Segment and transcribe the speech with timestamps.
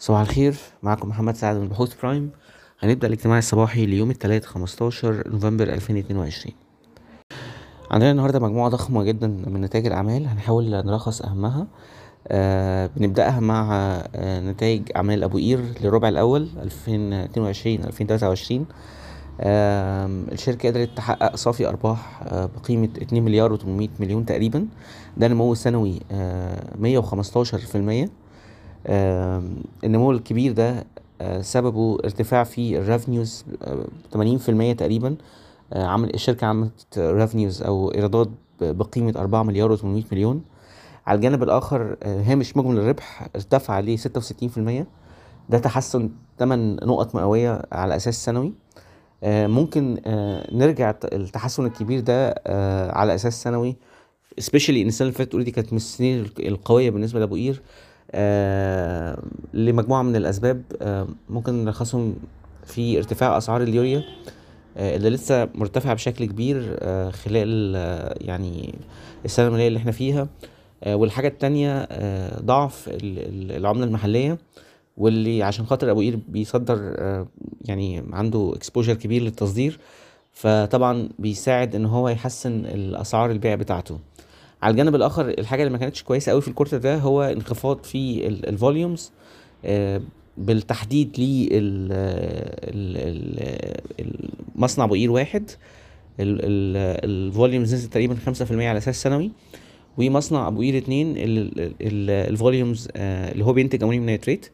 [0.00, 2.30] صباح الخير معكم محمد سعد من بحوث برايم.
[2.80, 6.54] هنبدأ الاجتماع الصباحي ليوم الثلاث 15 نوفمبر 2022
[7.90, 11.66] عندنا النهاردة مجموعة ضخمة جدا من نتائج الأعمال هنحاول نلخص أهمها.
[12.28, 13.68] آه بنبدأها مع
[14.14, 18.66] آه نتائج أعمال أبو قير للربع الأول 2022 2023
[19.40, 24.66] آه الشركة قدرت تحقق صافي أرباح آه بقيمة 2 مليار و800 مليون تقريبا.
[25.16, 28.08] ده نمو سنوي آه 115% آم،
[28.86, 30.84] النمو الكبير ده
[31.20, 33.44] آه، سببه ارتفاع في ال revenues
[34.10, 35.16] تمانين في المية تقريبا
[35.72, 38.28] آه، عمل الشركة عملت revenues أو إيرادات
[38.60, 40.42] بقيمة أربعة مليار وتمنمية مليون.
[41.06, 44.86] على الجانب الآخر آه، هامش مجمل الربح ارتفع ل ستة وستين في المية.
[45.48, 48.52] ده تحسن تمن نقط مئوية على أساس سنوي.
[49.24, 53.76] آه، ممكن آه، نرجع التحسن الكبير ده آه، على أساس سنوي.
[54.40, 57.62] Especially ان السنة اللي فاتت already كانت من السنين الق- القوية بالنسبة لأبو قير.
[58.12, 59.22] آه
[59.54, 62.14] لمجموعة من الأسباب آه ممكن نلخصهم
[62.64, 64.02] في ارتفاع أسعار اليوريا
[64.76, 66.76] آه اللي لسه مرتفعة بشكل كبير
[67.12, 67.74] خلال
[68.20, 68.74] يعني
[69.24, 70.28] السنة الماليه اللي إحنا فيها.
[70.86, 71.88] والحاجة التانية
[72.42, 74.38] ضعف ال- ال- العملة المحلية
[74.96, 76.78] واللي عشان خاطر أبو قير بيصدر
[77.64, 79.78] يعني عنده exposure كبير للتصدير
[80.32, 83.98] فطبعا بيساعد إن هو يحسن الأسعار البيع بتاعته.
[84.62, 87.84] على الجانب الآخر الحاجة اللي ما كانتش كويسة قوي في ال quarter ده هو انخفاض
[87.84, 89.12] في ال volumes
[90.38, 91.20] بالتحديد
[94.56, 95.50] لمصنع ابو قير واحد.
[96.20, 99.30] ال volumes نزلت تقريبا 5% على أساس سنوي
[99.98, 101.14] ومصنع ابو قير اتنين
[101.80, 104.50] ال volumes اللي هو بينتج ammonium nitrate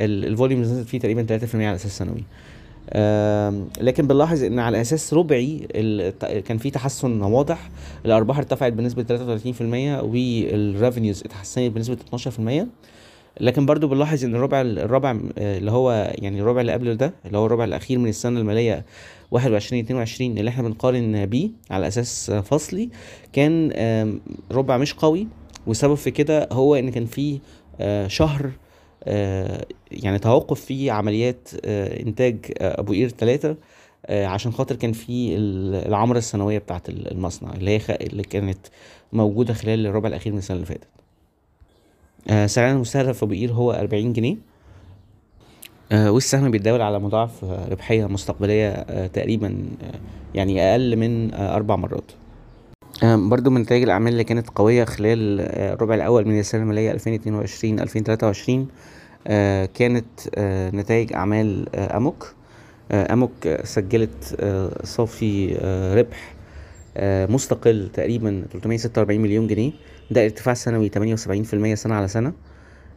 [0.00, 2.24] ال volumes نزلت فيه تقريبا 3% على أساس سنوي.
[3.80, 5.58] لكن بنلاحظ إن على أساس ربعي
[6.44, 7.70] كان في تحسن واضح
[8.06, 9.04] الأرباح ارتفعت بنسبة
[10.00, 12.66] 33% والريفينيوز اتحسنت بنسبة 12%
[13.40, 17.38] لكن برضو بنلاحظ إن الربع الرابع آه، اللي هو يعني الربع اللي قبل ده اللي
[17.38, 18.84] هو الربع الأخير من السنة المالية
[19.30, 22.88] 21 22 اللي إحنا بنقارن بيه على أساس فصلي
[23.32, 23.72] كان
[24.52, 25.26] ربع مش قوي.
[25.66, 27.38] والسبب في كده هو إن كان في
[27.80, 28.50] آه، شهر
[29.90, 33.56] يعني توقف في عمليات آه، إنتاج آه، أبو قير ثلاثة
[34.10, 38.58] عشان خاطر كان في ال- العمرة السنوية بتاعة ال- المصنع اللي هي اللي كانت
[39.12, 40.86] موجودة خلال الربع الأخير من السنة اللي فاتت.
[42.28, 44.36] آه، سعرنا المستهدف في أبو قير هو 40 جنيه.
[45.92, 49.46] آه، والسهم بيتداول على مضاعف آه، ربحية مستقبلية آه، تقريبا
[49.82, 49.98] آه،
[50.34, 52.12] يعني أقل من آه، أربع مرات.
[53.02, 57.80] برضو من نتائج الأعمال اللي كانت قوية خلال آه، الربع الأول من السنة المالية 2022
[57.80, 58.97] 2023 آه،
[59.66, 62.34] كانت آه، نتائج أعمال آه، أموك.
[62.92, 66.34] آه، أموك آه، سجلت آه، صافي آه، ربح
[66.96, 69.72] آه، مستقل تقريبا 346 مليون جنيه.
[70.10, 72.32] ده ارتفاع سنوي 78% سنة على سنة.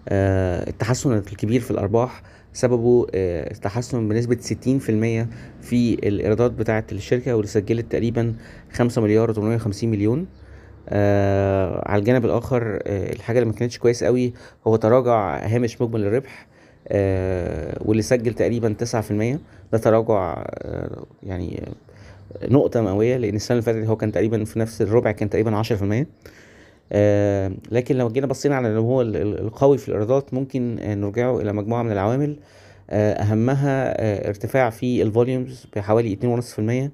[0.10, 2.22] آه، التحسن الكبير في الأرباح
[2.54, 5.28] سببه آه، تحسن بنسبة 60%
[5.62, 8.36] في الإيرادات بتاعة الشركة واللي سجلت تقريبا
[8.74, 10.28] 5 مليار و850 مليون.
[10.90, 14.34] آه على الجانب الآخر آه الحاجة اللي ما كانتش كويس قوي
[14.68, 16.48] هو تراجع هامش مجمل الربح
[16.88, 19.40] آه واللي سجل تقريبا 9%
[19.72, 21.64] ده تراجع آه يعني
[22.50, 26.08] نقطة مئوية لأن السنة اللي فاتت هو كان تقريبا في نفس الربع كان تقريبا 10%
[26.92, 31.40] آه لكن لو جينا بصينا على النمو ال- ال- القوي في الإيرادات ممكن آه، نرجعه
[31.42, 32.38] إلى مجموعة من العوامل.
[32.90, 36.92] آه أهمها آه ارتفاع في الفوليومز بحوالي 2.5%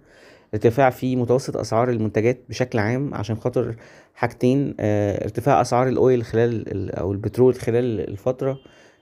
[0.54, 3.76] ارتفاع في متوسط أسعار المنتجات بشكل عام عشان خاطر
[4.16, 8.60] حاجتين آه ارتفاع أسعار الأويل خلال ال- أو البترول خلال الفترة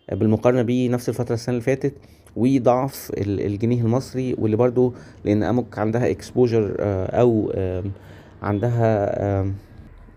[0.09, 1.93] آه، بالمقارنة بنفس الفترة السنة اللي فاتت
[2.35, 4.93] وضعف ال- الجنيه المصري واللي برضو
[5.25, 7.91] لأن أموك عندها اكسبوجر أو آم،
[8.41, 9.45] عندها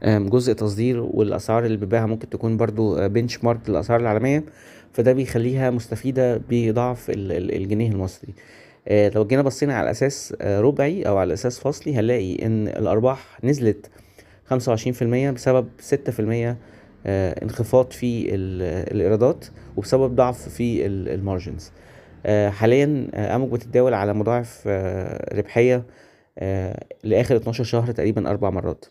[0.05, 4.45] جزء تصدير والأسعار اللي بتبيعها ممكن تكون برضو بنش مارك للأسعار العالمية
[4.93, 8.29] فده بيخليها مستفيدة بضعف ال- ال- الجنيه المصري.
[8.35, 13.39] آه، لو جينا بصينا على أساس آه، ربعي أو على أساس فصلي هنلاقي إن الأرباح
[13.45, 13.91] نزلت
[14.51, 16.57] 25% بسبب 6%
[17.07, 19.45] آه، انخفاض في ال- الإيرادات
[19.77, 21.71] وبسبب ضعف في المارجنز.
[22.49, 25.85] حاليا آه، اموك بتتداول على مضاعف آه، ربحية
[26.39, 28.85] آه، لآخر 12 شهر تقريبا أربع مرات.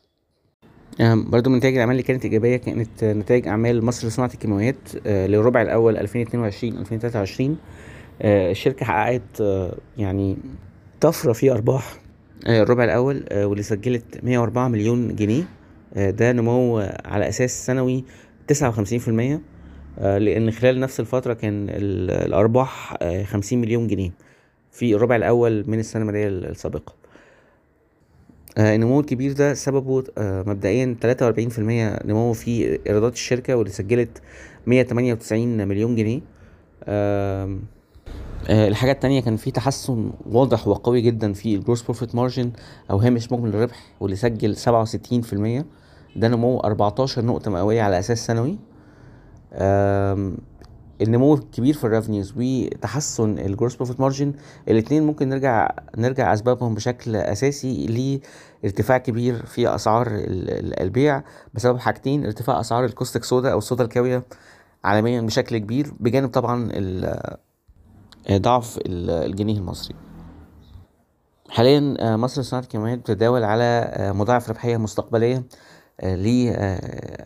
[1.00, 4.76] برضو من نتائج الأعمال اللي كانت إيجابية كانت آه، نتائج أعمال مصر لصناعة الكيماويات
[5.08, 7.58] آه، للربع الأول 2022 2023
[8.22, 10.38] آه، الشركة حققت آه، يعني
[11.02, 11.94] طفرة في أرباح.
[12.48, 15.44] آه، الربع الأول آه، واللي سجلت 104 مليون جنيه.
[15.96, 18.04] آه، ده نمو آه، على أساس سنوي
[18.48, 19.42] 59%
[20.00, 24.12] آه، لأن خلال نفس الفترة كان ال- الأرباح آه، 50 مليون جنيه
[24.72, 26.94] في الربع الأول من السنة المالية السابقة.
[28.58, 34.22] آه، النمو الكبير ده سببه آه، مبدئيا 43% نمو في إيرادات الشركة واللي سجلت
[34.68, 36.20] 198 مليون جنيه.
[36.84, 37.58] آه،
[38.50, 42.52] الحاجة التانية كان في تحسن واضح وقوي جدا في ال gross profit margin
[42.92, 45.66] أو هامش مجمل الربح واللي سجل سبعة وستين في المية.
[46.16, 48.58] ده نمو أربعتاشر نقطة مئوية على أساس سنوي.
[51.02, 54.34] النمو الكبير في ال revenues وتحسن ال gross profit margin
[54.68, 57.86] الاتنين ممكن نرجع نرجع أسبابهم بشكل أساسي
[58.64, 61.24] لارتفاع كبير في أسعار ال- ال- البيع
[61.54, 64.24] بسبب حاجتين ارتفاع أسعار ال caustic soda أو الصودا الكاوية
[64.84, 66.70] عالميا بشكل كبير بجانب طبعا
[68.32, 69.96] ضعف ال- الجنيه المصري.
[71.50, 73.64] حاليا آه، مصر لصناعة الكيماويات بتتداول على
[73.94, 75.44] آه، مضاعف ربحية مستقبلية
[76.04, 76.50] ل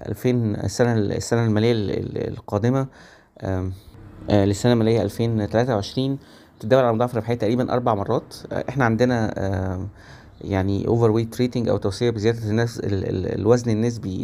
[0.10, 2.88] 2000 السنة السنة المالية ال- ال- القادمة
[3.42, 3.72] آه،
[4.30, 6.18] للسنة المالية 2023
[6.58, 8.36] بتتداول على مضاعف ربحية تقريبا أربع مرات.
[8.52, 9.34] آه، إحنا عندنا
[10.42, 14.24] يعني overweight rating أو توصية بزيادة الناس ال- ال- الوزن النسبي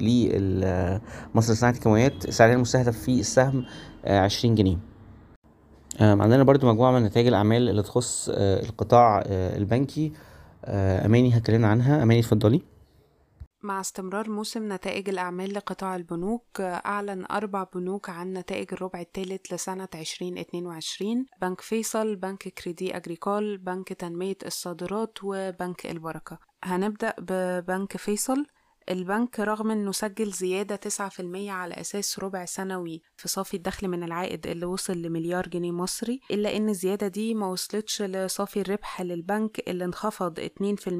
[1.33, 3.65] لمصر لصناعه الكيماويات سعرها المستهدف في السهم
[4.05, 4.77] آه، 20 جنيه.
[6.01, 10.13] عندنا برضو مجموعة من نتائج الأعمال اللي تخص آه، القطاع آه، البنكي.
[10.65, 12.03] آه، أماني هتكلمنا عنها.
[12.03, 12.61] أماني اتفضلي.
[13.63, 19.87] مع استمرار موسم نتائج الأعمال لقطاع البنوك أعلن أربع بنوك عن نتائج الربع الثالث لسنة
[19.95, 26.37] 2022 بنك فيصل بنك كريدي أجريكول بنك تنمية الصادرات وبنك البركة.
[26.63, 28.45] هنبدأ ببنك فيصل.
[28.89, 30.99] البنك رغم إنه سجل زيادة 9%
[31.35, 36.57] على أساس ربع سنوي في صافي الدخل من العائد اللي وصل لمليار جنيه مصري إلا
[36.57, 40.47] إن الزيادة دي ما وصلتش لصافي الربح للبنك اللي انخفض 2%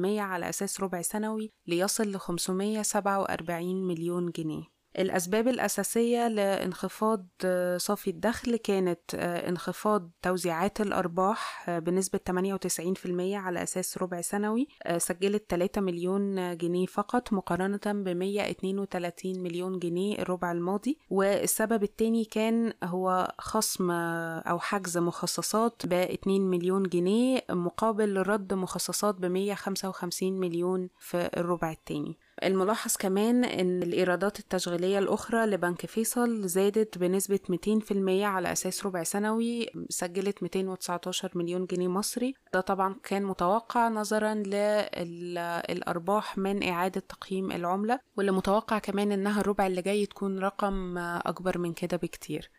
[0.04, 4.77] على أساس ربع سنوي ليصل ل 547 مليون جنيه.
[4.98, 13.62] الأسباب الأساسية لانخفاض آه، صافي الدخل كانت آه، انخفاض توزيعات الأرباح آه، بنسبة 98% على
[13.62, 20.98] أساس ربع سنوي سجلت 3 مليون جنيه فقط مقارنة ب 132 مليون جنيه الربع الماضي.
[21.10, 29.14] والسبب التاني كان هو خصم أو حجز مخصصات ب 2 مليون جنيه مقابل رد مخصصات
[29.14, 32.27] ب 155 مليون في الربع التاني.
[32.44, 39.70] الملاحظ كمان إن الإيرادات التشغيلية الأخرى لبنك فيصل زادت بنسبة 200% على أساس ربع سنوي
[39.88, 42.34] سجلت 219 مليون جنيه مصري.
[42.54, 49.66] ده طبعا كان متوقع نظرا للأرباح من إعادة تقييم العملة واللي متوقع كمان إنها الربع
[49.66, 52.50] اللي جاي تكون رقم أكبر من كده بكتير.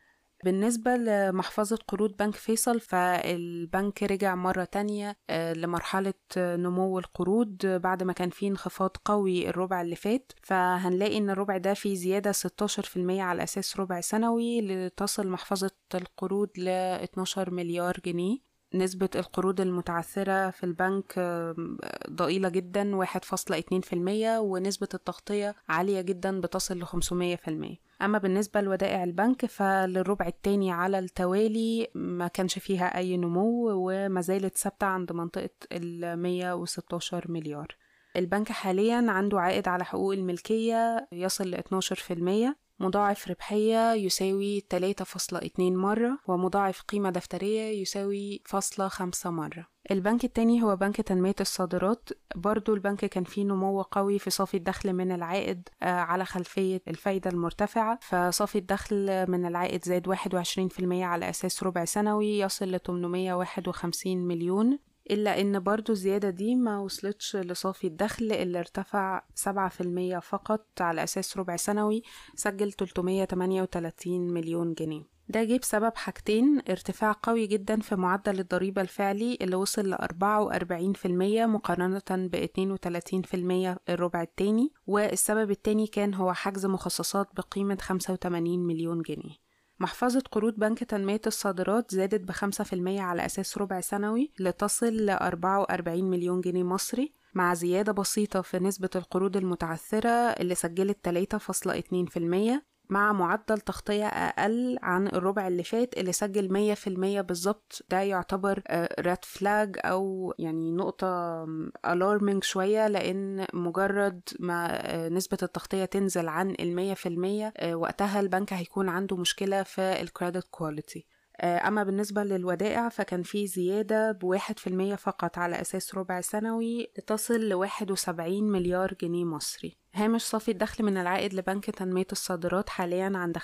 [0.46, 7.78] بالنسبة لمحفظة قروض بنك فيصل فالبنك رجع مرة تانية آه، لمرحلة آه، نمو القروض آه،
[7.78, 10.32] بعد ما كان فيه انخفاض قوي الربع اللي فات.
[10.44, 16.68] فهنلاقي إن الربع ده فيه زيادة 16% على أساس ربع سنوي لتصل محفظة القروض ل
[16.70, 18.38] 12 مليار جنيه.
[18.76, 21.78] نسبة القروض المتعثرة في البنك آم،
[22.10, 30.28] ضئيلة جدا 1.2% ونسبة التغطية عالية جدا بتصل ل 500% أما بالنسبة لودائع البنك فللربع
[30.28, 37.32] التاني على التوالي ما كانش فيها أي نمو وما زالت ثابتة عند منطقة ال 116
[37.32, 37.76] مليار.
[38.16, 46.20] البنك حاليا عنده عائد على حقوق الملكية يصل ل 12% مضاعف ربحية يساوي 3.2 مرة
[46.28, 49.68] ومضاعف قيمة دفترية يساوي فاصلة خمسة مرة.
[49.92, 52.10] البنك التاني هو بنك تنمية الصادرات.
[52.36, 57.30] برضو البنك كان فيه نمو قوي في صافي الدخل من العائد آه، على خلفية الفايدة
[57.30, 58.00] المرتفعة.
[58.02, 64.80] فصافي الدخل من العائد زاد 21% على أساس ربع سنوي يصل ل 851 مليون.
[65.12, 71.38] إلا إن برضو الزيادة دي ما وصلتش لصافي الدخل اللي ارتفع 7% فقط على أساس
[71.38, 72.04] ربع سنوي
[72.36, 75.19] سجل 338 مليون جنيه.
[75.30, 81.06] ده جه بسبب حاجتين ارتفاع قوي جدا في معدل الضريبة الفعلي اللي وصل ل 44%
[81.46, 88.60] مقارنة باتنين وتلاتين في المية الربع التاني والسبب التاني كان هو حجز مخصصات بقيمة 85
[88.60, 89.36] مليون جنيه.
[89.80, 95.60] محفظة قروض بنك تنمية الصادرات زادت بخمسة في المية على أساس ربع سنوي لتصل لأربعة
[95.60, 103.14] وأربعين مليون جنيه مصري مع زيادة بسيطة في نسبة القروض المتعثرة اللي سجلت 3.2% مع
[103.14, 107.86] معدل تغطية أقل عن الربع اللي فات اللي سجل مية في المية بالظبط.
[107.90, 108.64] ده يعتبر
[109.00, 111.46] red flag أو يعني نقطة
[111.88, 118.20] alarming شوية لأن مجرد ما آه، نسبة التغطية تنزل عن المية في المية آه، وقتها
[118.20, 121.06] البنك هيكون عنده مشكلة في ال credit quality
[121.44, 127.50] أما بالنسبة للودائع فكان في زيادة بواحد في المية فقط على أساس ربع سنوي لتصل
[127.50, 129.78] لواحد وسبعين مليار جنيه مصري.
[130.00, 133.44] هامش صافي الدخل من العائد لبنك تنمية الصادرات حاليا عند 5%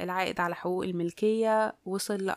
[0.00, 2.34] العائد على حقوق الملكية وصل ل 14%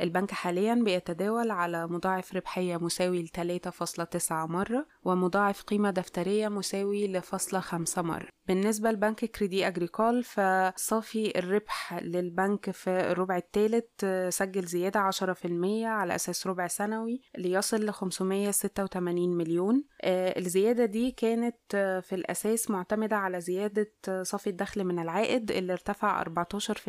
[0.00, 7.60] البنك حاليا بيتداول على مضاعف ربحية مساوي ل 3.9 مرة ومضاعف قيمة دفترية مساوي لفاصلة
[7.60, 8.28] خمسة مرة.
[8.48, 15.86] بالنسبة لبنك كريدي أجريكول فصافي الربح للبنك في الربع الثالث سجل زيادة عشرة في المية
[15.86, 19.84] على أساس ربع سنوي ليصل ل 586 مليون.
[20.04, 21.56] الزيادة دي كانت
[22.00, 23.92] في الأساس معتمدة على زيادة
[24.22, 26.28] صافي الدخل من العائد اللي ارتفع 14%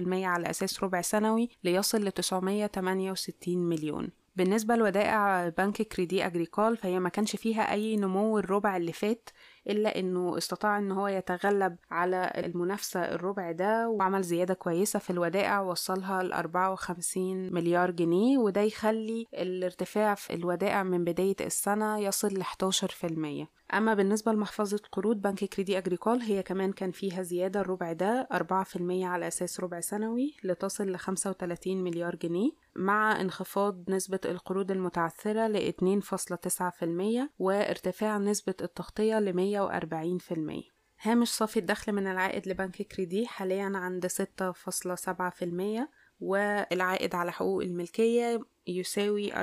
[0.10, 4.10] على أساس ربع سنوي ليصل ل 968 مليون.
[4.36, 9.30] بالنسبة لودائع بنك كريدي أجريكول فهي ما كانش فيها أي نمو الربع اللي فات
[9.70, 15.60] إلا إنه استطاع إن هو يتغلب على المنافسة الربع ده وعمل زيادة كويسة في الودائع
[15.62, 22.44] وصلها ل 54 مليار جنيه وده يخلي الارتفاع في الودائع من بداية السنة يصل ل
[22.44, 28.28] 11% أما بالنسبة لمحفظة قروض بنك كريدي أجريكول هي كمان كان فيها زيادة الربع ده
[28.34, 28.46] 4%
[28.82, 32.52] على أساس ربع سنوي لتصل ل 35 مليار جنيه.
[32.76, 41.92] مع انخفاض نسبة القروض المتعثرة ل 2.9% وارتفاع نسبة التغطية ل 140% هامش صافي الدخل
[41.92, 45.88] من العائد لبنك كريدي حاليا عند 6.7%
[46.20, 49.36] والعائد على حقوق الملكية يساوي 24%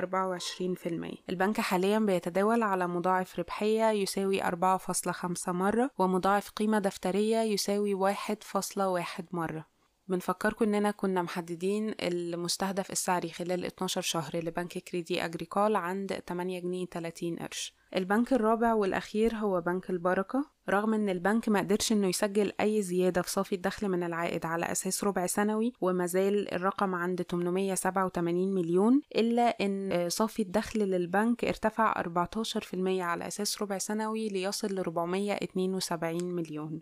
[1.29, 9.76] البنك حاليا بيتداول على مضاعف ربحية يساوي 4.5 مرة ومضاعف قيمة دفترية يساوي 1.1 مرة.
[10.07, 16.85] بنفكركم إننا كنا محددين المستهدف السعري خلال 12 شهر لبنك كريدي أجريكول عند 8 جنيه
[16.85, 17.73] 30 قرش.
[17.95, 20.45] البنك الرابع والأخير هو بنك البركة.
[20.69, 24.65] رغم إن البنك ما قدرش إنه يسجل أي زيادة في صافي الدخل من العائد على
[24.65, 32.01] أساس ربع سنوي وما زال الرقم عند 887 مليون إلا إن صافي الدخل للبنك ارتفع
[32.01, 36.81] 14% على أساس ربع سنوي ليصل ل 472 مليون.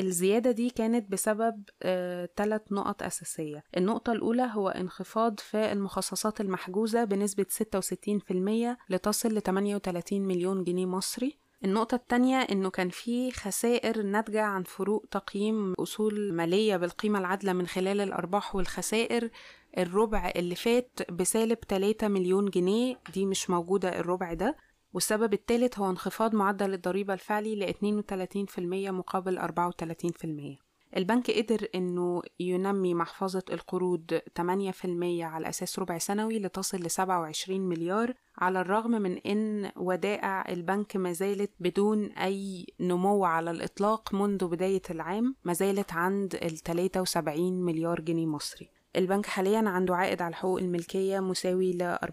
[0.00, 1.62] الزيادة دي كانت بسبب
[2.36, 3.64] ثلاث آه نقط أساسية.
[3.76, 11.38] النقطة الأولى هو انخفاض في المخصصات المحجوزة بنسبة 66% لتصل ل 38 مليون جنيه مصري.
[11.64, 17.66] النقطة التانية إنه كان في خسائر ناتجة عن فروق تقييم أصول مالية بالقيمة العادلة من
[17.66, 19.30] خلال الأرباح والخسائر.
[19.78, 24.56] الربع اللي فات بسالب 3 مليون جنيه دي مش موجودة الربع ده.
[24.94, 27.74] والسبب الثالث هو انخفاض معدل الضريبة الفعلي ل
[28.54, 28.58] 32%
[28.90, 30.64] مقابل 34%
[30.96, 34.42] البنك قدر إنه ينمي محفظة القروض 8%
[35.20, 41.12] على أساس ربع سنوي لتصل ل 27 مليار على الرغم من إن ودائع البنك ما
[41.12, 48.00] زالت بدون أي نمو على الإطلاق منذ بداية العام ما زالت عند ال 73 مليار
[48.00, 48.73] جنيه مصري.
[48.96, 52.08] البنك حاليا عنده عائد على حقوق الملكية مساوي ل 24%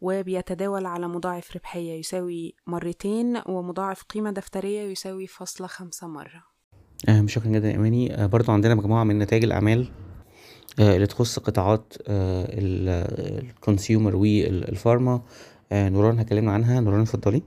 [0.00, 6.44] وبيتداول على مضاعف ربحية يساوي مرتين ومضاعف قيمة دفترية يساوي فاصلة خمسة مرة.
[7.08, 8.14] آه شكرا جدا يا أماني.
[8.14, 9.88] آه برضو عندنا مجموعة من نتائج الأعمال
[10.80, 15.22] آه اللي تخص قطاعات الكونسيومر والفارما.
[15.72, 16.80] نوران هكلمنا عنها.
[16.80, 17.42] نوران اتفضلي.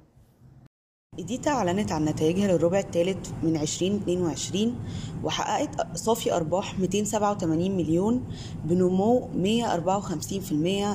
[1.20, 4.76] إيديتا أعلنت عن نتائجها للربع الثالث من 2022
[5.24, 8.24] وحققت صافي أرباح 287 مليون
[8.66, 9.34] بنمو 154%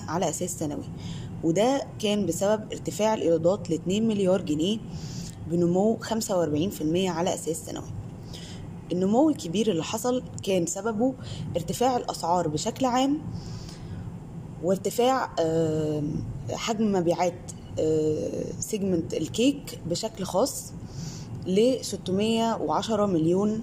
[0.09, 0.85] على أساس سنوي.
[1.45, 4.79] وده كان بسبب ارتفاع الإيرادات ل 2 مليار جنيه
[5.51, 6.13] بنمو 45%
[6.95, 7.91] على أساس سنوي.
[8.93, 11.15] النمو الكبير اللي حصل كان سببه
[11.57, 13.19] ارتفاع الأسعار بشكل عام
[14.63, 15.31] وارتفاع
[16.53, 17.53] حجم مبيعات
[18.61, 20.73] segment الكيك بشكل خاص
[21.47, 23.61] ل 610 مليون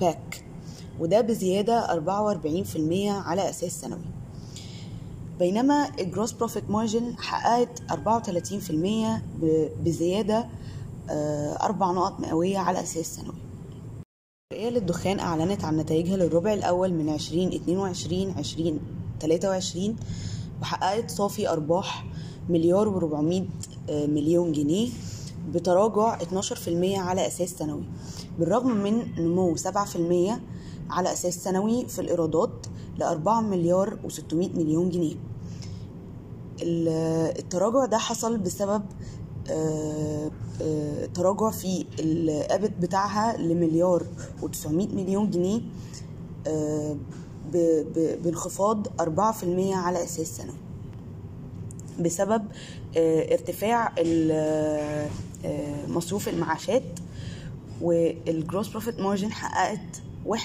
[0.00, 0.44] باك
[1.00, 1.96] وده بزيادة 44%
[3.08, 4.00] على أساس سنوي.
[5.38, 7.94] بينما الجروس بروفيت مارجن حققت 34%
[9.84, 10.48] بزيادة
[11.62, 13.34] أربع نقط مئوية على أساس سنوي.
[14.52, 19.96] الرئية للدخان أعلنت عن نتائجها للربع الأول من 2022 2023
[20.62, 22.06] وحققت صافي أرباح
[22.48, 23.42] مليار و400
[23.90, 24.88] مليون جنيه
[25.54, 26.22] بتراجع 12%
[26.98, 27.84] على أساس سنوي.
[28.38, 29.60] بالرغم من نمو 7%
[30.90, 32.66] على أساس سنوي في الإيرادات
[32.98, 35.14] ل 4 مليار و600 مليون جنيه.
[36.62, 38.82] التراجع ده حصل بسبب
[41.14, 44.06] تراجع في الابت بتاعها لمليار
[44.42, 45.60] و900 مليون جنيه
[48.24, 50.56] بانخفاض 4% على أساس سنوي
[52.00, 52.44] بسبب
[52.96, 53.94] ارتفاع
[55.88, 56.82] مصروف المعاشات
[57.80, 60.36] وال gross profit margin حققت 51%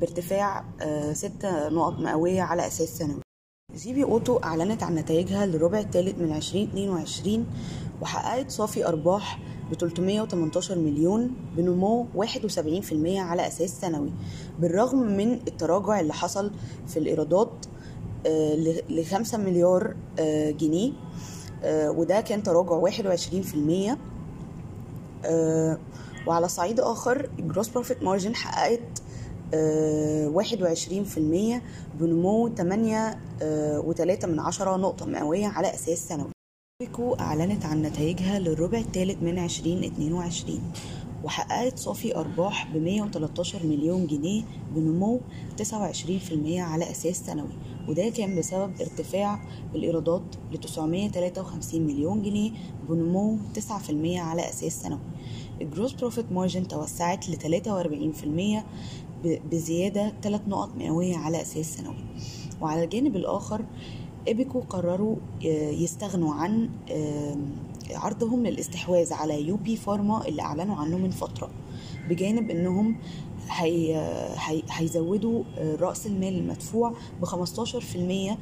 [0.00, 0.64] بارتفاع
[1.12, 3.20] 6 نقط مئوية على أساس سنوي
[3.76, 7.46] جي بي أوتو أعلنت عن نتائجها للربع الثالث من 2022
[8.02, 9.38] وحققت صافي أرباح
[9.70, 12.22] ب 318 مليون بنمو 71%
[13.18, 14.12] على أساس سنوي
[14.58, 16.50] بالرغم من التراجع اللي حصل
[16.86, 17.66] في الإيرادات
[18.88, 20.92] ل 5 مليار آه، جنيه
[21.64, 23.98] آه، وده كان تراجع 21%
[25.24, 25.78] آه،
[26.26, 29.02] وعلى صعيد آخر الجروس بروفيت مارجن حققت
[30.26, 31.62] واحد وعشرين في المية
[32.00, 33.18] بنمو تمانية
[33.84, 36.39] وتلاتة من عشرة نقطة مئوية على أساس سنوي.
[36.80, 40.62] بيكو أعلنت عن نتائجها للربع الثالث من عشرين اتنين وعشرين
[41.24, 44.42] وحققت صافي أرباح ب 113 مليون جنيه
[44.74, 45.20] بنمو
[45.62, 45.62] 29%
[46.46, 47.52] على أساس سنوي
[47.88, 49.40] وده كان بسبب ارتفاع
[49.74, 50.22] الإيرادات
[50.52, 52.50] ل 953 مليون جنيه
[52.88, 53.60] بنمو 9%
[54.16, 55.00] على أساس سنوي.
[55.60, 58.64] ال gross profit margin توسعت ل 43%
[59.24, 62.04] بزيادة 3 نقط مئوية على أساس سنوي.
[62.60, 63.64] وعلى الجانب الآخر
[64.28, 65.16] إبيكو قرروا
[65.82, 66.70] يستغنوا عن
[67.90, 71.50] عرضهم للاستحواذ على يو بي فارما اللي أعلنوا عنه من فترة
[72.08, 72.96] بجانب إنهم
[73.50, 73.96] هي
[74.36, 78.36] هي هيزودوا رأس المال المدفوع ب 15%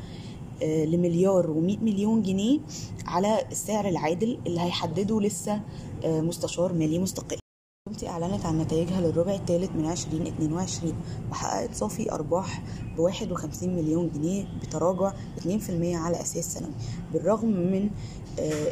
[0.64, 2.58] لمليار و100 مليون جنيه
[3.06, 5.60] على السعر العادل اللي هيحدده لسه
[6.04, 7.38] مستشار مالي مستقل.
[7.88, 10.92] كومتي أعلنت عن نتائجها للربع الثالث من 2022
[11.30, 12.62] وحققت صافي أرباح
[12.96, 16.72] ب 51 مليون جنيه بتراجع 2% على أساس سنوي
[17.12, 17.90] بالرغم من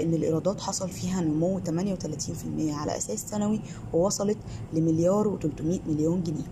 [0.02, 1.70] إن الإيرادات حصل فيها نمو 38%
[2.58, 3.60] على أساس سنوي
[3.92, 4.38] ووصلت
[4.72, 6.46] لمليار و300 مليون جنيه.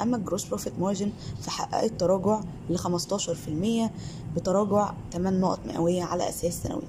[0.00, 3.90] أما ال gross profit margin فحققت تراجع ل 15%
[4.36, 6.82] بتراجع 8 نقط مئوية على أساس سنوي.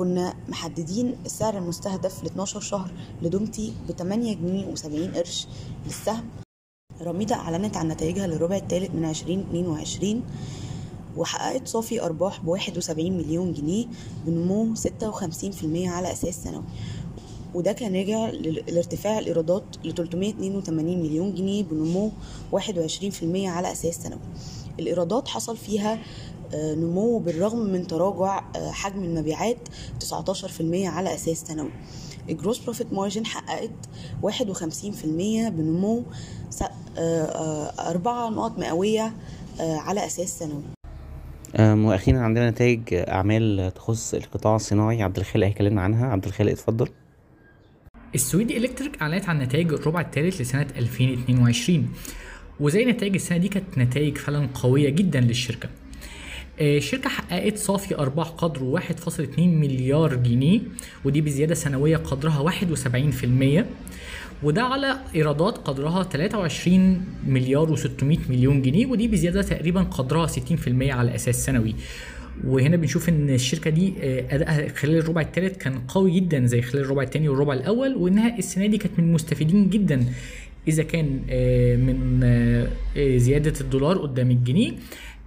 [0.00, 2.90] كنا محددين السعر المستهدف ل 12 شهر
[3.22, 5.46] لدومتي ب 8 جنيه و70 قرش
[5.86, 6.24] للسهم.
[7.02, 10.22] راميدا أعلنت عن نتائجها للربع الثالث من 2022
[11.16, 13.86] وحققت صافي أرباح ب 71 مليون جنيه
[14.26, 14.78] بنمو 56%
[15.74, 16.64] على أساس سنوي.
[17.54, 18.30] وده كان راجع
[18.68, 22.10] لارتفاع الإيرادات ل 382 مليون جنيه بنمو
[22.52, 22.56] 21%
[23.46, 24.20] على أساس سنوي.
[24.78, 25.98] الإيرادات حصل فيها
[26.54, 29.68] نمو بالرغم من تراجع حجم المبيعات
[30.00, 31.70] 19% على أساس سنوي
[32.28, 33.70] الجروس بروفيت مارجن حققت
[34.22, 34.28] 51%
[35.48, 36.04] بنمو
[36.98, 39.12] 4 نقط مئوية
[39.60, 40.62] على أساس سنوي
[41.58, 45.02] وأخيرا عندنا نتائج أعمال تخص القطاع الصناعي.
[45.02, 46.06] عبد الخالق هيكلمنا عنها.
[46.06, 46.88] عبد الخالق اتفضل.
[48.14, 51.88] السويدي إلكتريك أعلنت عن نتائج الربع الثالث لسنة 2022
[52.60, 55.68] وزي نتائج السنة دي كانت نتائج فعلا قوية جدا للشركة.
[56.60, 60.60] الشركة حققت صافي أرباح قدره 1.2 مليار جنيه
[61.04, 62.50] ودي بزيادة سنوية قدرها
[63.62, 63.64] 71%
[64.42, 71.14] وده على إيرادات قدرها 23 مليار و600 مليون جنيه ودي بزيادة تقريبا قدرها 60% على
[71.14, 71.74] أساس سنوي.
[72.44, 73.92] وهنا بنشوف إن الشركة دي
[74.30, 78.66] أدائها خلال الربع الثالث كان قوي جدا زي خلال الربع الثاني والربع الأول وإنها السنة
[78.66, 80.04] دي كانت من المستفيدين جدا
[80.68, 81.06] إذا كان
[81.86, 82.20] من
[83.18, 84.72] زيادة الدولار قدام الجنيه.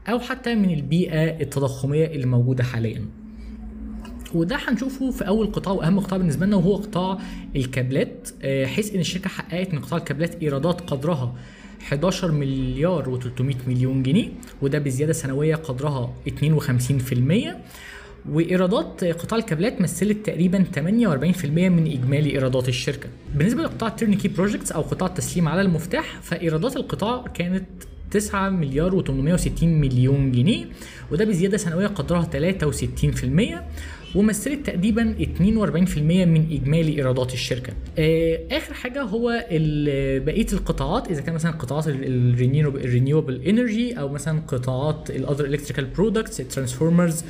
[0.10, 3.06] أو حتى من البيئة التضخمية اللي موجودة حاليا.
[4.34, 7.18] وده هنشوفه في أول قطاع وأهم قطاع بالنسبة لنا وهو قطاع
[7.56, 8.30] الكابلات.
[8.66, 11.36] حيث إن الشركة حققت من قطاع الكابلات إيرادات قدرها
[11.82, 14.30] 11 مليار و300 مليون جنيه
[14.62, 17.56] وده بزيادة سنوية قدرها 52%
[18.30, 23.10] وإيرادات قطاع الكابلات مثلت تقريبا 48% من إجمالي إيرادات الشركة.
[23.36, 27.66] بالنسبة لقطاع ال turnkey projects أو قطاع التسليم على المفتاح فإيرادات القطاع كانت
[28.14, 30.66] 9 مليار و860 مليون جنيه
[31.12, 32.30] وده بزيادة سنوية قدرها
[34.14, 37.74] 63% ومثلت تقريبا 42% من إجمالي إيرادات الشركة.
[38.52, 39.46] آخر حاجة هو
[40.26, 45.86] بقية القطاعات إذا كان مثلا قطاعات ال renewable energy أو مثلا قطاعات ال other electrical
[45.86, 47.24] products ال transformers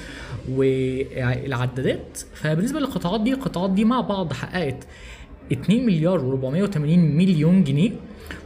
[0.50, 4.88] والعدادات فبالنسبة للقطاعات دي القطاعات دي مع بعض حققت
[5.52, 7.92] 2 مليار و480 مليون جنيه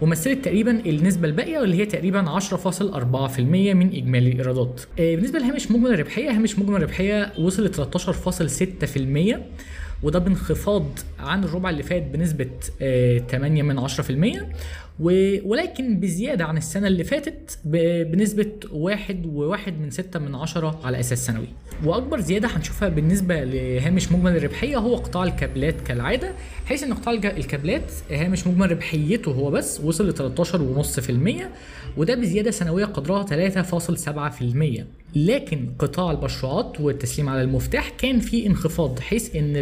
[0.01, 4.81] ومثلت تقريبا النسبة الباقية واللي هي تقريبا 10.4% من إجمالي الإيرادات.
[4.97, 7.71] بالنسبة لهامش مجمل الربحية هامش مجمل الربحية وصل ل
[9.33, 9.37] 13.6%
[10.03, 10.85] وده بانخفاض
[11.19, 12.49] عن الربع اللي فات بنسبة
[13.29, 13.91] 8 من 10%
[15.45, 17.59] ولكن بزيادة عن السنة اللي فاتت
[18.11, 21.47] بنسبة واحد وواحد من ستة من عشرة على أساس سنوي.
[21.85, 26.31] وأكبر زيادة هنشوفها بالنسبة لهامش مجمل الربحية هو قطاع الكابلات كالعادة
[26.65, 31.43] حيث أن قطاع الكابلات هامش مجمل ربحيته هو بس وصل ل 13.5%
[31.97, 34.83] وده بزيادة سنوية قدرها 3.7%
[35.15, 39.53] لكن قطاع المشروعات والتسليم على المفتاح كان في انخفاض حيث إن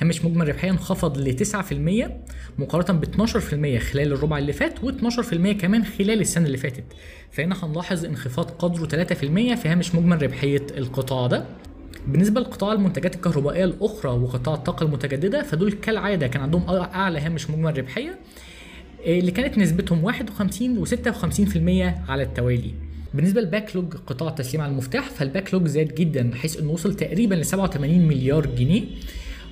[0.00, 2.10] هامش مجمل الربحية انخفض ل 9%
[2.58, 6.84] مقارنة ب 12% خلال الربع اللي فات و12% كمان خلال السنة اللي فاتت.
[7.30, 9.14] فهنا هنلاحظ انخفاض قدره 3%
[9.54, 11.44] في هامش مجمل ربحية القطاع ده.
[12.06, 17.78] بالنسبة لقطاع المنتجات الكهربائية الأخرى وقطاع الطاقة المتجددة فدول كالعادة كان عندهم أعلى هامش مجمل
[17.78, 18.18] ربحية
[19.06, 22.74] اللي كانت نسبتهم 51 و56% على التوالي.
[23.14, 27.34] بالنسبة لل backlog قطاع التسليم على المفتاح فال backlog زاد جدا بحيث إنه وصل تقريبا
[27.34, 28.82] ل 87 مليار جنيه.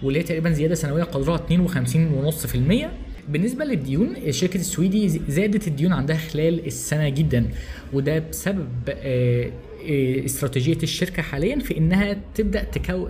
[0.03, 2.87] واللي هي تقريبا زيادة سنوية قدرها 52.5%
[3.29, 7.51] بالنسبة للديون الشركة السويدي زادت الديون عندها خلال السنة جدا
[7.93, 9.51] وده بسبب آه
[10.25, 13.09] استراتيجية الشركة حاليا في إنها تبدأ تكو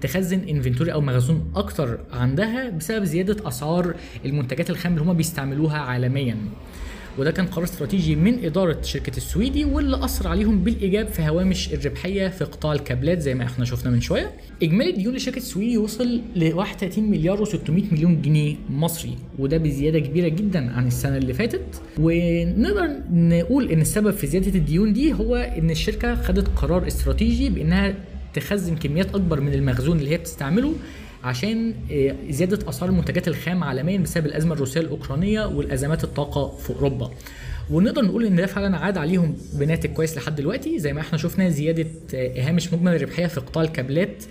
[0.00, 3.94] تخزن inventory أو مخزون أكتر عندها بسبب زيادة أسعار
[4.24, 6.36] المنتجات الخام اللي هم بيستعملوها عالميا.
[7.18, 12.28] وده كان قرار استراتيجي من إدارة شركة السويدي واللي أثر عليهم بالإيجاب في هوامش الربحية
[12.28, 14.30] في قطاع الكابلات زي ما إحنا شفنا من شوية.
[14.62, 20.28] إجمالي الديون لشركة السويدي وصل ل 31 مليار و600 مليون جنيه مصري وده بزيادة كبيرة
[20.28, 21.82] جدا عن السنة اللي فاتت.
[21.98, 27.94] ونقدر نقول إن السبب في زيادة الديون دي هو إن الشركة خدت قرار استراتيجي بإنها
[28.34, 30.74] تخزن كميات أكبر من المخزون اللي هي بتستعمله.
[31.24, 31.74] عشان
[32.30, 37.10] زيادة اسعار المنتجات الخام عالميا بسبب الأزمة الروسية الأوكرانية والأزمات الطاقة في أوروبا.
[37.70, 40.78] ونقدر نقول إن ده فعلا عاد عليهم بناتج كويس لحد دلوقتي.
[40.78, 41.86] زي ما إحنا شفنا زيادة
[42.38, 44.24] هامش مجمل الربحية في قطاع الكابلات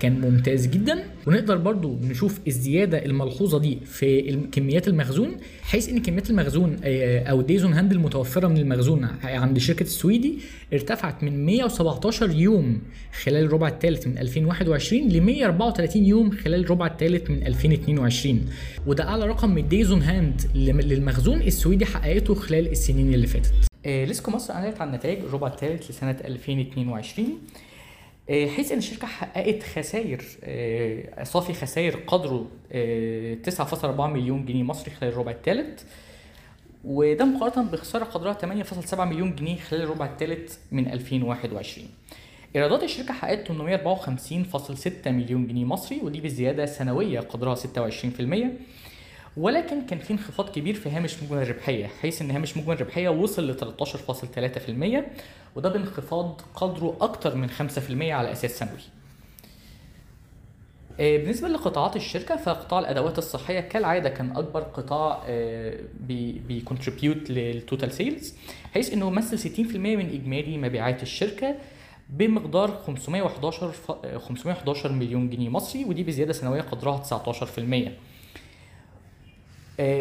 [0.00, 1.04] كان ممتاز جدا.
[1.26, 7.62] ونقدر برضو نشوف الزيادة الملحوظة دي في كميات المخزون حيث إن كميات المخزون أو days
[7.62, 10.38] on hand المتوفره من المخزون عند شركه السويدي
[10.72, 12.78] ارتفعت من 117 يوم
[13.22, 18.40] خلال الربع الثالث من 2021 ل 134 يوم خلال الربع الثالث من 2022
[18.86, 23.52] وده أعلى رقم من days on hand للمخزون السويدي حققته خلال السنين اللي فاتت.
[23.86, 27.26] ليسيكو مصر أعلنت عن نتائج الربع الثالث لسنة 2022
[28.30, 30.24] حيث إن الشركة حققت خسائر
[31.22, 32.46] صافي خسائر قدره
[33.44, 35.82] 9.4 مليون جنيه مصري خلال الربع الثالث
[36.84, 41.88] وده مقارنة بخسارة قدرها 8.7 مليون جنيه خلال الربع الثالث من 2021
[42.56, 47.58] إيرادات الشركة حققت 854.6 مليون جنيه مصري ودي بزيادة سنوية قدرها 26%
[49.40, 53.50] ولكن كان في انخفاض كبير في هامش مجمل الربحية حيث إن هامش مجمل الربحية وصل
[53.50, 53.74] ل
[55.04, 55.04] 13.3%
[55.56, 57.52] وده بانخفاض قدره أكتر من 5%
[57.90, 58.80] على أساس سنوي
[60.98, 65.22] بالنسبة لقطاعات الشركة فقطاع الأدوات الصحية كالعادة كان أكبر قطاع
[66.48, 68.34] بي contribute لل total sales
[68.74, 71.54] حيث إنه يمثل 60% من إجمالي مبيعات الشركة
[72.10, 73.72] بمقدار 511
[74.18, 78.09] 511 مليون جنيه مصري ودي بزيادة سنوية قدرها 19%.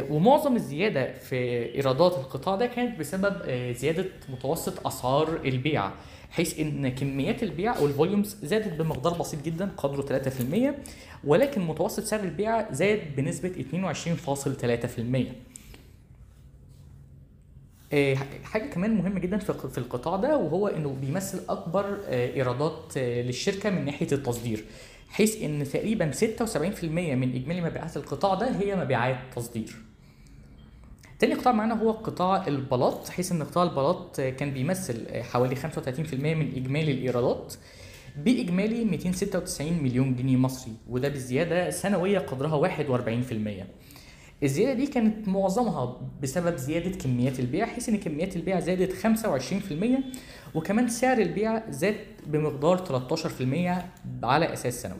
[0.10, 1.36] ومعظم الزيادة في
[1.76, 5.92] إيرادات القطاع ده كانت بسبب زيادة متوسط أسعار البيع
[6.32, 10.74] حيث إن كميات البيع أو ال volumes زادت بمقدار بسيط جدا قدره 3%
[11.24, 13.52] ولكن متوسط سعر البيع زاد بنسبة
[17.94, 17.94] 22.3%
[18.44, 24.08] حاجة كمان مهمة جدا في القطاع ده وهو إنه بيمثل أكبر إيرادات للشركة من ناحية
[24.12, 24.66] التصدير.
[25.10, 29.76] حيث إن تقريبا 76% من إجمالي مبيعات القطاع ده هي مبيعات تصدير.
[31.20, 36.54] تاني قطاع معانا هو قطاع البلاط حيث إن قطاع البلاط كان بيمثل حوالي 35% من
[36.56, 37.54] إجمالي الإيرادات
[38.18, 43.66] بإجمالي 296 مليون جنيه مصري وده بزيادة سنوية قدرها 41%
[44.44, 49.06] الزيادة دي كانت معظمها بسبب زيادة كميات البيع حيث إن كميات البيع زادت 25%
[50.56, 51.96] وكمان سعر البيع زاد
[52.28, 53.84] بمقدار 13%
[54.24, 54.98] على أساس سنوي.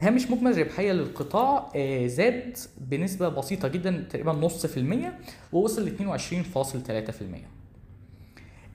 [0.00, 1.72] هامش مجمل الربحيه للقطاع
[2.06, 5.18] زاد بنسبة بسيطة جدا تقريبا نص في المية
[5.52, 6.02] ووصل ل 22.3%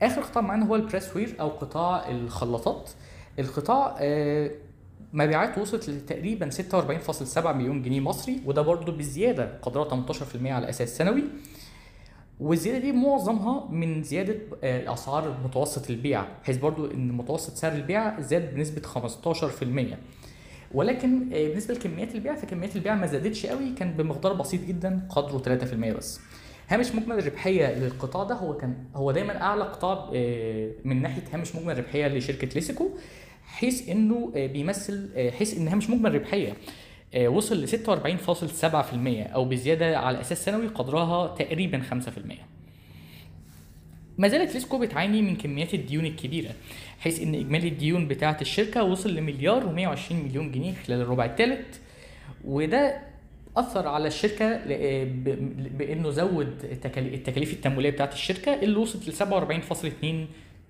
[0.02, 2.90] آخر قطاع معانا هو البريس وير أو قطاع الخلاطات.
[3.38, 3.96] القطاع
[5.12, 11.24] مبيعات وصلت لتقريبا 46.7 مليون جنيه مصري وده برضه بزيادة قدرها 18% على أساس سنوي.
[12.40, 14.36] والزياده دي معظمها من زيادة
[14.92, 16.24] أسعار متوسط البيع.
[16.42, 19.96] بحيث برضو إن متوسط سعر البيع زاد بنسبة 15%
[20.74, 25.58] ولكن بالنسبة لكميات البيع فكميات البيع ما زادتش قوي كان بمقدار بسيط جدا قدره
[25.92, 26.20] 3% بس.
[26.68, 30.10] هامش مجمل الربحيه للقطاع ده هو كان هو دايما أعلى قطاع
[30.84, 32.88] من ناحية هامش مجمل الربحيه لشركة ليسيكو
[33.46, 36.52] حيث إنه بيمثل حيث إن هامش مجمل الربحيه
[37.16, 41.92] وصل ل 46.7% أو بزيادة على أساس سنوي قدرها تقريبا 5%.
[44.18, 46.50] ما زالت ليسيكو بتعاني من كميات الديون الكبيرة
[47.00, 51.78] حيث إن إجمالي الديون بتاعة الشركة وصل لمليار و120 مليون جنيه خلال الربع الثالث
[52.44, 52.98] وده
[53.56, 54.60] أثر على الشركة
[55.78, 60.06] بإنه زود التكاليف التمويلية بتاعة الشركة اللي وصلت ل 47.2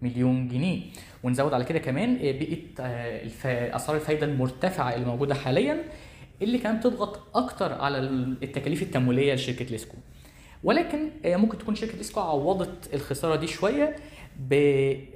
[0.03, 0.81] مليون جنيه
[1.23, 2.81] ونزود على كده كمان بقت
[3.47, 5.79] اسعار الفايدة المرتفعة اللي موجودة حاليا
[6.43, 9.97] اللي كانت بتضغط أكتر على التكاليف التمويلية لشركة ليسكو
[10.65, 13.97] ولكن ممكن تكون شركة ليسكو عوضت الخسارة دي شوية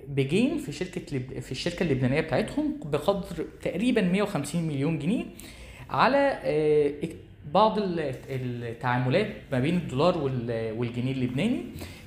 [0.09, 1.01] بجين في شركة.
[1.41, 5.25] في الشركة اللبنانية بتاعتهم بقدر تقريبا 150 مليون جنيه
[5.91, 6.93] على آه،
[7.55, 11.63] بعض ال- التعاملات ما بين الدولار وال- والجنيه اللبناني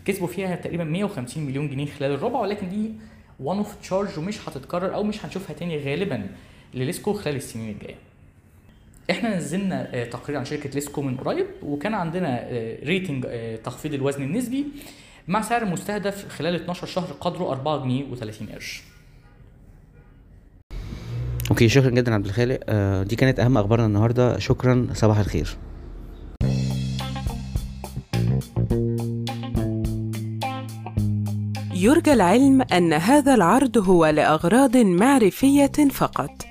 [0.05, 2.91] كسبوا فيها تقريبا 150 مليون جنيه خلال الربع ولكن دي
[3.39, 6.27] one-off charge ومش هتتكرر أو مش هنشوفها تاني غالبا
[6.73, 7.95] لليسيكو خلال السنين الجاية
[9.11, 13.93] إحنا نزلنا آه، تقرير عن شركة ليسيكو من قريب وكان عندنا آه، rating آه، تخفيض
[13.93, 14.65] الوزن النسبي
[15.27, 18.83] مع سعر مستهدف خلال 12 شهر قدره 4 جنيه و30 قرش.
[21.51, 22.59] okay شكرا جدا عبد الخالق.
[22.69, 24.39] آه دي كانت أهم أخبارنا النهارده.
[24.39, 25.57] شكرا صباح الخير.
[31.73, 36.50] يرجى العلم أن هذا العرض هو لأغراض معرفية فقط.